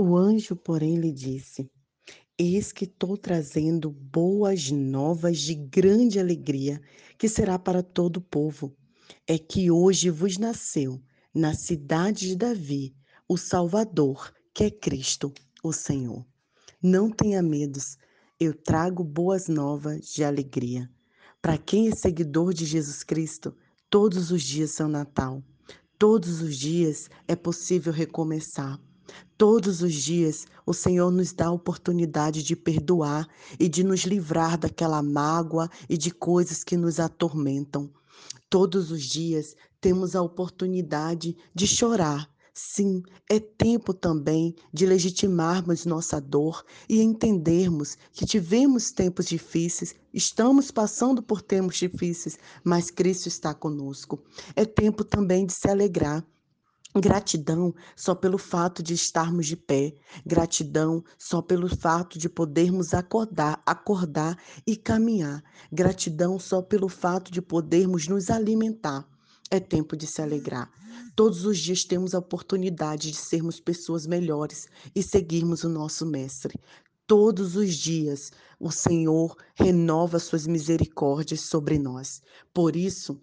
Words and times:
O 0.00 0.16
anjo, 0.16 0.54
porém, 0.54 0.94
lhe 0.94 1.10
disse: 1.10 1.68
Eis 2.38 2.70
que 2.70 2.84
estou 2.84 3.16
trazendo 3.16 3.90
boas 3.90 4.70
novas 4.70 5.40
de 5.40 5.56
grande 5.56 6.20
alegria, 6.20 6.80
que 7.18 7.28
será 7.28 7.58
para 7.58 7.82
todo 7.82 8.18
o 8.18 8.20
povo. 8.20 8.76
É 9.26 9.36
que 9.36 9.72
hoje 9.72 10.08
vos 10.08 10.38
nasceu, 10.38 11.02
na 11.34 11.52
cidade 11.52 12.28
de 12.28 12.36
Davi, 12.36 12.94
o 13.28 13.36
Salvador, 13.36 14.32
que 14.54 14.62
é 14.62 14.70
Cristo, 14.70 15.34
o 15.64 15.72
Senhor. 15.72 16.24
Não 16.80 17.10
tenha 17.10 17.42
medos, 17.42 17.98
eu 18.38 18.54
trago 18.54 19.02
boas 19.02 19.48
novas 19.48 20.06
de 20.06 20.22
alegria. 20.22 20.88
Para 21.42 21.58
quem 21.58 21.88
é 21.88 21.90
seguidor 21.90 22.54
de 22.54 22.64
Jesus 22.64 23.02
Cristo, 23.02 23.52
todos 23.90 24.30
os 24.30 24.44
dias 24.44 24.70
são 24.70 24.88
Natal. 24.88 25.42
Todos 25.98 26.40
os 26.40 26.56
dias 26.56 27.10
é 27.26 27.34
possível 27.34 27.92
recomeçar. 27.92 28.80
Todos 29.36 29.82
os 29.82 29.94
dias 29.94 30.46
o 30.66 30.74
Senhor 30.74 31.10
nos 31.10 31.32
dá 31.32 31.46
a 31.46 31.52
oportunidade 31.52 32.42
de 32.42 32.54
perdoar 32.54 33.28
e 33.58 33.68
de 33.68 33.84
nos 33.84 34.00
livrar 34.00 34.58
daquela 34.58 35.02
mágoa 35.02 35.70
e 35.88 35.96
de 35.96 36.10
coisas 36.10 36.64
que 36.64 36.76
nos 36.76 36.98
atormentam. 36.98 37.90
Todos 38.50 38.90
os 38.90 39.02
dias 39.02 39.54
temos 39.80 40.16
a 40.16 40.22
oportunidade 40.22 41.36
de 41.54 41.66
chorar 41.66 42.28
Sim, 42.60 43.04
é 43.30 43.38
tempo 43.38 43.94
também 43.94 44.52
de 44.72 44.84
legitimarmos 44.84 45.86
nossa 45.86 46.20
dor 46.20 46.64
e 46.88 47.00
entendermos 47.00 47.96
que 48.12 48.26
tivemos 48.26 48.90
tempos 48.90 49.26
difíceis, 49.26 49.94
estamos 50.12 50.72
passando 50.72 51.22
por 51.22 51.40
tempos 51.40 51.76
difíceis, 51.76 52.36
mas 52.64 52.90
Cristo 52.90 53.28
está 53.28 53.54
conosco. 53.54 54.20
É 54.56 54.64
tempo 54.64 55.04
também 55.04 55.46
de 55.46 55.52
se 55.52 55.68
alegrar. 55.68 56.26
Gratidão 56.96 57.74
só 57.94 58.14
pelo 58.14 58.38
fato 58.38 58.82
de 58.82 58.94
estarmos 58.94 59.46
de 59.46 59.56
pé, 59.56 59.94
gratidão 60.24 61.04
só 61.18 61.42
pelo 61.42 61.68
fato 61.68 62.18
de 62.18 62.30
podermos 62.30 62.94
acordar, 62.94 63.62
acordar 63.66 64.38
e 64.66 64.74
caminhar, 64.74 65.44
gratidão 65.70 66.38
só 66.38 66.62
pelo 66.62 66.88
fato 66.88 67.30
de 67.30 67.42
podermos 67.42 68.08
nos 68.08 68.30
alimentar. 68.30 69.06
É 69.50 69.60
tempo 69.60 69.96
de 69.96 70.06
se 70.06 70.22
alegrar. 70.22 70.70
Todos 71.14 71.44
os 71.44 71.58
dias 71.58 71.84
temos 71.84 72.14
a 72.14 72.18
oportunidade 72.18 73.10
de 73.10 73.16
sermos 73.16 73.60
pessoas 73.60 74.06
melhores 74.06 74.66
e 74.94 75.02
seguirmos 75.02 75.64
o 75.64 75.68
nosso 75.68 76.06
Mestre. 76.06 76.58
Todos 77.06 77.54
os 77.54 77.74
dias 77.74 78.32
o 78.58 78.70
Senhor 78.70 79.36
renova 79.54 80.18
suas 80.18 80.46
misericórdias 80.46 81.42
sobre 81.42 81.78
nós. 81.78 82.22
Por 82.52 82.76
isso, 82.76 83.22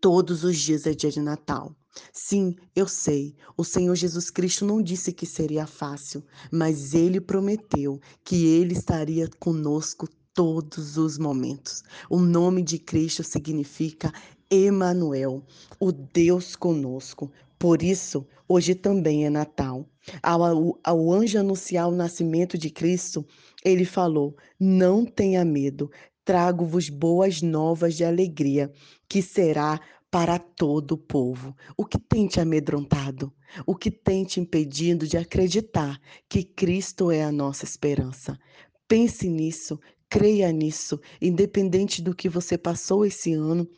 todos 0.00 0.42
os 0.42 0.56
dias 0.58 0.86
é 0.86 0.92
dia 0.92 1.10
de 1.10 1.20
Natal. 1.20 1.74
Sim, 2.12 2.56
eu 2.74 2.88
sei, 2.88 3.36
o 3.56 3.64
Senhor 3.64 3.94
Jesus 3.94 4.30
Cristo 4.30 4.64
não 4.64 4.82
disse 4.82 5.12
que 5.12 5.26
seria 5.26 5.66
fácil, 5.66 6.24
mas 6.50 6.94
ele 6.94 7.20
prometeu 7.20 8.00
que 8.24 8.46
ele 8.46 8.74
estaria 8.74 9.28
conosco 9.38 10.08
todos 10.34 10.96
os 10.96 11.16
momentos. 11.16 11.82
O 12.10 12.18
nome 12.18 12.62
de 12.62 12.78
Cristo 12.78 13.22
significa 13.22 14.12
Emanuel, 14.50 15.44
o 15.78 15.92
Deus 15.92 16.56
conosco. 16.56 17.30
Por 17.58 17.82
isso, 17.82 18.26
hoje 18.48 18.74
também 18.74 19.24
é 19.24 19.30
Natal. 19.30 19.88
Ao, 20.22 20.78
ao 20.82 21.12
anjo 21.12 21.38
anunciar 21.38 21.88
o 21.88 21.94
nascimento 21.94 22.58
de 22.58 22.68
Cristo, 22.70 23.24
ele 23.64 23.84
falou: 23.84 24.36
Não 24.58 25.06
tenha 25.06 25.44
medo, 25.44 25.90
trago-vos 26.24 26.88
boas 26.90 27.40
novas 27.40 27.94
de 27.94 28.04
alegria, 28.04 28.72
que 29.08 29.22
será 29.22 29.80
para 30.14 30.38
todo 30.38 30.92
o 30.92 30.96
povo. 30.96 31.56
O 31.76 31.84
que 31.84 31.98
tem 31.98 32.28
te 32.28 32.38
amedrontado? 32.38 33.34
O 33.66 33.74
que 33.74 33.90
tem 33.90 34.24
te 34.24 34.38
impedindo 34.38 35.08
de 35.08 35.16
acreditar 35.16 36.00
que 36.28 36.44
Cristo 36.44 37.10
é 37.10 37.24
a 37.24 37.32
nossa 37.32 37.64
esperança? 37.64 38.38
Pense 38.86 39.28
nisso, 39.28 39.76
creia 40.08 40.52
nisso, 40.52 41.00
independente 41.20 42.00
do 42.00 42.14
que 42.14 42.28
você 42.28 42.56
passou 42.56 43.04
esse 43.04 43.32
ano, 43.34 43.68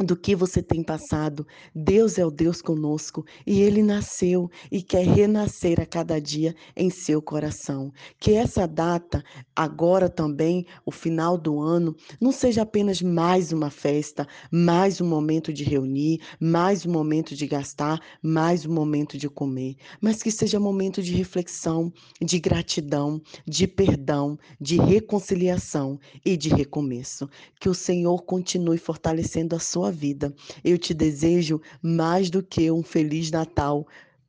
do 0.00 0.16
que 0.16 0.34
você 0.34 0.60
tem 0.60 0.82
passado. 0.82 1.46
Deus 1.74 2.18
é 2.18 2.26
o 2.26 2.30
Deus 2.30 2.60
conosco 2.60 3.24
e 3.46 3.62
ele 3.62 3.82
nasceu 3.82 4.50
e 4.70 4.82
quer 4.82 5.06
renascer 5.06 5.80
a 5.80 5.86
cada 5.86 6.20
dia 6.20 6.54
em 6.76 6.90
seu 6.90 7.22
coração. 7.22 7.92
Que 8.18 8.32
essa 8.32 8.66
data, 8.66 9.22
agora 9.54 10.08
também, 10.08 10.66
o 10.84 10.90
final 10.90 11.38
do 11.38 11.60
ano, 11.60 11.94
não 12.20 12.32
seja 12.32 12.62
apenas 12.62 13.00
mais 13.00 13.52
uma 13.52 13.70
festa, 13.70 14.26
mais 14.50 15.00
um 15.00 15.06
momento 15.06 15.52
de 15.52 15.62
reunir, 15.62 16.20
mais 16.40 16.84
um 16.84 16.90
momento 16.90 17.36
de 17.36 17.46
gastar, 17.46 18.00
mais 18.20 18.66
um 18.66 18.72
momento 18.72 19.16
de 19.16 19.28
comer, 19.28 19.76
mas 20.00 20.22
que 20.22 20.30
seja 20.30 20.58
momento 20.58 21.02
de 21.02 21.14
reflexão, 21.14 21.92
de 22.20 22.40
gratidão, 22.40 23.22
de 23.46 23.66
perdão, 23.68 24.36
de 24.60 24.76
reconciliação 24.76 26.00
e 26.24 26.36
de 26.36 26.48
recomeço. 26.48 27.28
Que 27.60 27.68
o 27.68 27.74
Senhor 27.74 28.22
continue 28.22 28.78
fortalecendo 28.78 29.54
a 29.54 29.60
sua 29.60 29.83
sua 29.84 29.92
vida. 29.92 30.34
Eu 30.62 30.78
te 30.78 30.94
desejo 30.94 31.60
mais 31.82 32.30
do 32.30 32.42
que 32.42 32.70
um 32.70 32.82
feliz 32.82 33.30
Natal, 33.30 33.86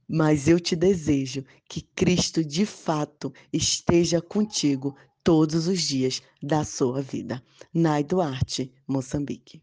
mas 0.07 0.47
eu 0.47 0.59
te 0.59 0.75
desejo 0.75 1.45
que 1.69 1.81
Cristo 1.81 2.43
de 2.43 2.65
fato 2.65 3.33
esteja 3.53 4.21
contigo 4.21 4.95
todos 5.23 5.67
os 5.67 5.81
dias 5.81 6.21
da 6.43 6.63
sua 6.63 7.01
vida. 7.01 7.41
Nai 7.73 8.03
Duarte, 8.03 8.71
Moçambique. 8.87 9.61